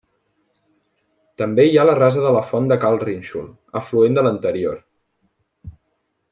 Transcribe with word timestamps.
També 1.41 1.65
hi 1.71 1.77
ha 1.81 1.83
la 1.89 1.95
Rasa 1.99 2.23
de 2.25 2.33
la 2.37 2.41
Font 2.53 2.71
de 2.73 2.79
Cal 2.85 2.99
Rínxol, 3.05 3.47
afluent 3.83 4.19
de 4.21 4.27
l'anterior. 4.29 4.83